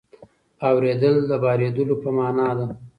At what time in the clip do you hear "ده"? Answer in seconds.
2.57-2.67